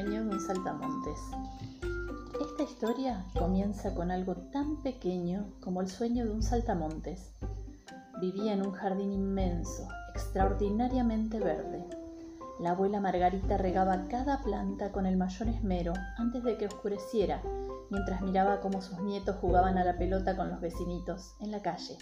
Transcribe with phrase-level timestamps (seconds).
[0.00, 1.20] sueño de un saltamontes.
[2.40, 7.34] Esta historia comienza con algo tan pequeño como el sueño de un saltamontes.
[8.18, 11.86] Vivía en un jardín inmenso, extraordinariamente verde.
[12.60, 17.42] La abuela Margarita regaba cada planta con el mayor esmero antes de que oscureciera,
[17.90, 21.98] mientras miraba cómo sus nietos jugaban a la pelota con los vecinitos en la calle.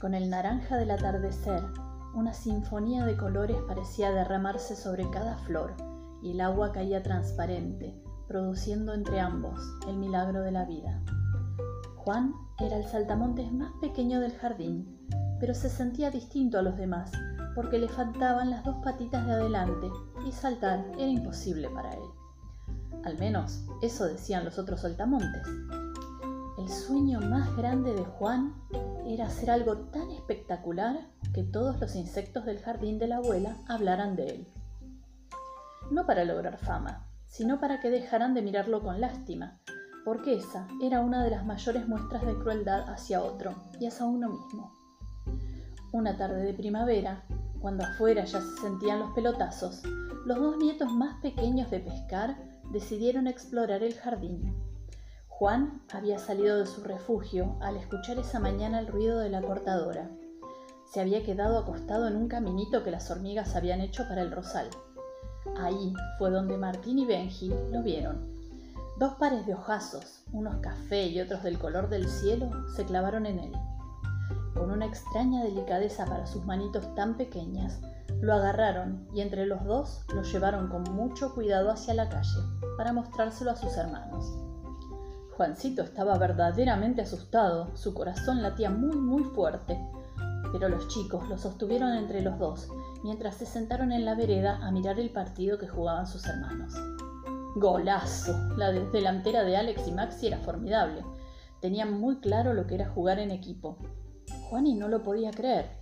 [0.00, 1.62] Con el naranja del atardecer,
[2.16, 5.76] una sinfonía de colores parecía derramarse sobre cada flor
[6.22, 7.94] y el agua caía transparente,
[8.26, 11.02] produciendo entre ambos el milagro de la vida.
[11.96, 14.98] Juan era el saltamontes más pequeño del jardín,
[15.40, 17.12] pero se sentía distinto a los demás
[17.54, 19.90] porque le faltaban las dos patitas de adelante
[20.26, 22.02] y saltar era imposible para él.
[23.04, 25.42] Al menos eso decían los otros saltamontes.
[26.58, 28.54] El sueño más grande de Juan
[29.06, 30.98] era hacer algo tan espectacular
[31.32, 34.46] que todos los insectos del jardín de la abuela hablaran de él
[35.90, 39.58] no para lograr fama, sino para que dejaran de mirarlo con lástima,
[40.04, 44.28] porque esa era una de las mayores muestras de crueldad hacia otro y hacia uno
[44.28, 44.72] mismo.
[45.92, 47.24] Una tarde de primavera,
[47.60, 49.82] cuando afuera ya se sentían los pelotazos,
[50.26, 52.36] los dos nietos más pequeños de pescar
[52.72, 54.54] decidieron explorar el jardín.
[55.28, 60.10] Juan había salido de su refugio al escuchar esa mañana el ruido de la cortadora.
[60.92, 64.68] Se había quedado acostado en un caminito que las hormigas habían hecho para el rosal.
[65.56, 68.18] Ahí fue donde Martín y Benji lo vieron.
[68.98, 73.38] Dos pares de ojazos, unos café y otros del color del cielo, se clavaron en
[73.38, 73.52] él.
[74.54, 77.80] Con una extraña delicadeza para sus manitos tan pequeñas,
[78.20, 82.40] lo agarraron y entre los dos lo llevaron con mucho cuidado hacia la calle
[82.76, 84.34] para mostrárselo a sus hermanos.
[85.36, 89.78] Juancito estaba verdaderamente asustado, su corazón latía muy muy fuerte,
[90.52, 92.68] pero los chicos lo sostuvieron entre los dos
[93.02, 96.74] mientras se sentaron en la vereda a mirar el partido que jugaban sus hermanos.
[97.56, 98.34] Golazo.
[98.56, 101.04] La delantera de Alex y Maxi era formidable.
[101.60, 103.78] Tenían muy claro lo que era jugar en equipo.
[104.48, 105.80] Juani no lo podía creer.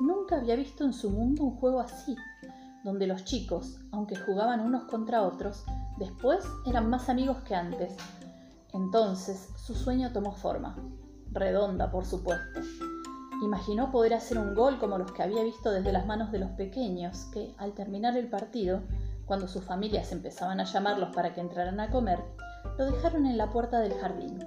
[0.00, 2.16] Nunca había visto en su mundo un juego así,
[2.84, 5.64] donde los chicos, aunque jugaban unos contra otros,
[5.98, 7.96] después eran más amigos que antes.
[8.72, 10.76] Entonces su sueño tomó forma.
[11.30, 12.60] Redonda, por supuesto.
[13.42, 16.50] Imaginó poder hacer un gol como los que había visto desde las manos de los
[16.50, 18.82] pequeños, que, al terminar el partido,
[19.26, 22.20] cuando sus familias empezaban a llamarlos para que entraran a comer,
[22.78, 24.38] lo dejaron en la puerta del jardín.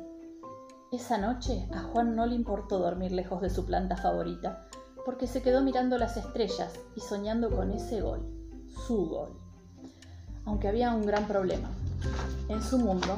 [0.93, 4.65] Esa noche a Juan no le importó dormir lejos de su planta favorita,
[5.03, 8.21] porque se quedó mirando las estrellas y soñando con ese gol,
[8.87, 9.37] su gol.
[10.45, 11.69] Aunque había un gran problema.
[12.47, 13.17] En su mundo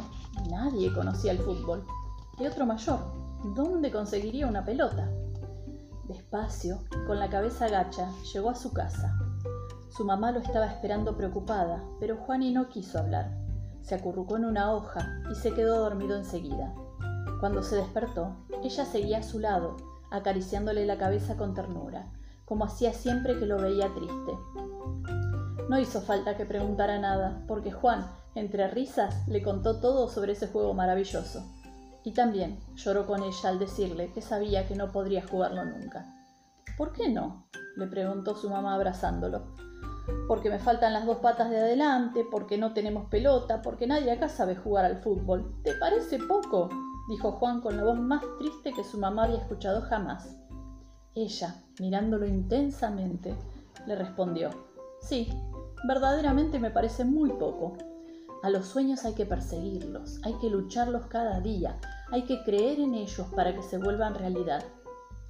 [0.50, 1.86] nadie conocía el fútbol.
[2.40, 2.98] Y otro mayor,
[3.54, 5.08] ¿dónde conseguiría una pelota?
[6.07, 9.13] Despacio, con la cabeza gacha, llegó a su casa.
[9.90, 13.38] Su mamá lo estaba esperando preocupada, pero Juani no quiso hablar.
[13.81, 16.73] Se acurrucó en una hoja y se quedó dormido enseguida.
[17.41, 19.75] Cuando se despertó, ella seguía a su lado,
[20.09, 22.09] acariciándole la cabeza con ternura,
[22.45, 24.31] como hacía siempre que lo veía triste.
[25.68, 30.47] No hizo falta que preguntara nada, porque Juan, entre risas, le contó todo sobre ese
[30.47, 31.44] juego maravilloso.
[32.07, 36.06] Y también lloró con ella al decirle que sabía que no podría jugarlo nunca.
[36.78, 37.50] ¿Por qué no?
[37.75, 39.53] le preguntó su mamá abrazándolo.
[40.25, 44.29] Porque me faltan las dos patas de adelante, porque no tenemos pelota, porque nadie acá
[44.29, 45.62] sabe jugar al fútbol.
[45.66, 46.69] ¿Te parece poco?
[47.09, 50.34] dijo Juan con la voz más triste que su mamá había escuchado jamás.
[51.13, 53.35] Ella, mirándolo intensamente,
[53.85, 54.51] le respondió,
[55.01, 55.28] Sí,
[55.85, 57.75] verdaderamente me parece muy poco.
[58.44, 61.78] A los sueños hay que perseguirlos, hay que lucharlos cada día,
[62.12, 64.63] hay que creer en ellos para que se vuelvan realidad.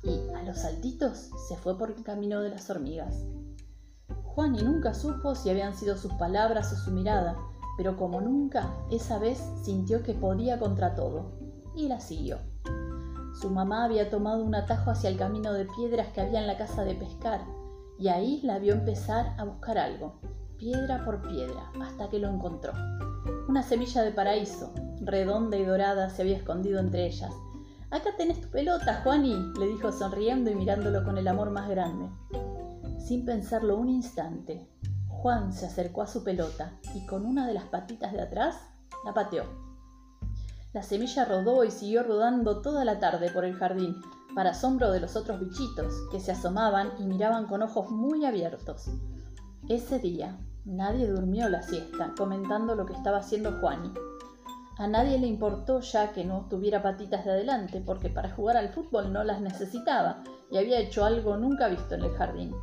[0.04, 3.26] Y a los saltitos se fue por el camino de las hormigas.
[4.24, 7.36] Juan nunca supo si habían sido sus palabras o su mirada,
[7.78, 11.32] pero como nunca, esa vez sintió que podía contra todo,
[11.76, 12.38] y la siguió.
[13.42, 16.58] Su mamá había tomado un atajo hacia el camino de piedras que había en la
[16.58, 17.42] casa de pescar,
[17.98, 20.20] y ahí la vio empezar a buscar algo,
[20.58, 22.74] piedra por piedra, hasta que lo encontró.
[23.48, 24.72] Una semilla de paraíso,
[25.02, 27.32] redonda y dorada, se había escondido entre ellas.
[27.90, 32.10] Acá tenés tu pelota, Juani, le dijo sonriendo y mirándolo con el amor más grande.
[33.00, 34.68] Sin pensarlo un instante,
[35.08, 38.58] Juan se acercó a su pelota y con una de las patitas de atrás
[39.06, 39.46] la pateó.
[40.74, 43.96] La semilla rodó y siguió rodando toda la tarde por el jardín,
[44.36, 48.90] para asombro de los otros bichitos, que se asomaban y miraban con ojos muy abiertos.
[49.70, 53.92] Ese día nadie durmió la siesta, comentando lo que estaba haciendo Juani.
[54.80, 58.70] A nadie le importó ya que no tuviera patitas de adelante, porque para jugar al
[58.70, 62.54] fútbol no las necesitaba y había hecho algo nunca visto en el jardín.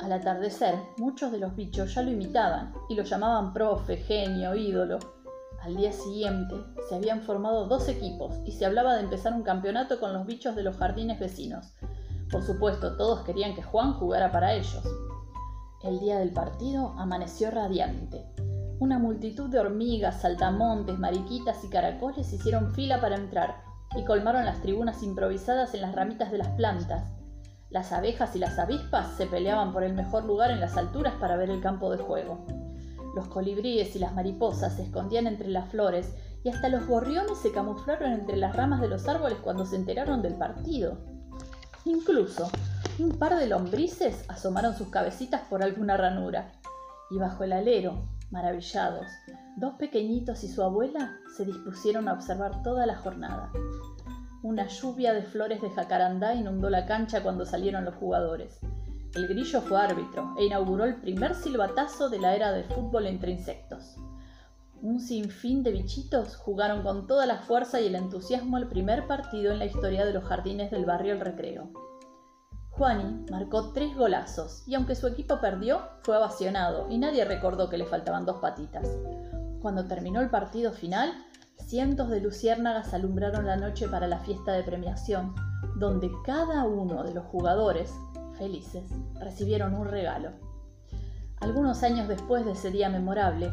[0.00, 4.98] Al atardecer, muchos de los bichos ya lo imitaban y lo llamaban profe, genio, ídolo.
[5.62, 6.56] Al día siguiente
[6.88, 10.56] se habían formado dos equipos y se hablaba de empezar un campeonato con los bichos
[10.56, 11.74] de los jardines vecinos.
[12.30, 14.82] Por supuesto, todos querían que Juan jugara para ellos.
[15.84, 18.26] El día del partido amaneció radiante.
[18.78, 23.62] Una multitud de hormigas, saltamontes, mariquitas y caracoles hicieron fila para entrar
[23.96, 27.14] y colmaron las tribunas improvisadas en las ramitas de las plantas.
[27.70, 31.36] Las abejas y las avispas se peleaban por el mejor lugar en las alturas para
[31.36, 32.44] ver el campo de juego.
[33.14, 36.14] Los colibríes y las mariposas se escondían entre las flores
[36.44, 40.20] y hasta los gorriones se camuflaron entre las ramas de los árboles cuando se enteraron
[40.20, 40.98] del partido.
[41.86, 42.50] Incluso
[42.98, 46.52] un par de lombrices asomaron sus cabecitas por alguna ranura.
[47.10, 49.06] Y bajo el alero, maravillados,
[49.56, 53.50] dos pequeñitos y su abuela se dispusieron a observar toda la jornada.
[54.42, 58.60] Una lluvia de flores de jacarandá inundó la cancha cuando salieron los jugadores.
[59.14, 63.32] El grillo fue árbitro e inauguró el primer silbatazo de la era del fútbol entre
[63.32, 63.96] insectos.
[64.82, 69.52] Un sinfín de bichitos jugaron con toda la fuerza y el entusiasmo el primer partido
[69.52, 71.70] en la historia de los jardines del barrio El Recreo.
[72.76, 77.78] Juani marcó tres golazos y aunque su equipo perdió, fue ovacionado y nadie recordó que
[77.78, 78.86] le faltaban dos patitas.
[79.62, 81.10] Cuando terminó el partido final,
[81.56, 85.34] cientos de luciérnagas alumbraron la noche para la fiesta de premiación,
[85.76, 87.94] donde cada uno de los jugadores,
[88.36, 88.84] felices,
[89.18, 90.32] recibieron un regalo.
[91.40, 93.50] Algunos años después de ese día memorable,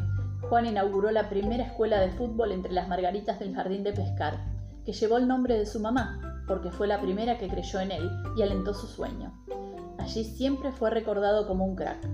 [0.50, 4.38] Juan inauguró la primera escuela de fútbol entre las margaritas del jardín de pescar,
[4.84, 8.10] que llevó el nombre de su mamá, porque fue la primera que creyó en él
[8.36, 9.32] y alentó su sueño.
[9.98, 12.06] Allí siempre fue recordado como un crack.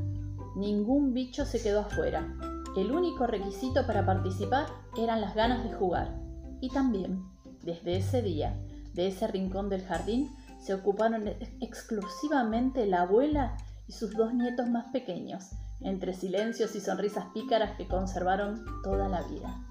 [0.56, 2.34] Ningún bicho se quedó afuera.
[2.76, 4.66] El único requisito para participar
[4.96, 6.20] eran las ganas de jugar.
[6.60, 7.24] Y también,
[7.62, 8.56] desde ese día,
[8.94, 10.30] de ese rincón del jardín,
[10.60, 11.26] se ocuparon
[11.60, 13.56] exclusivamente la abuela
[13.88, 15.50] y sus dos nietos más pequeños,
[15.80, 19.64] entre silencios y sonrisas pícaras que conservaron toda la vida.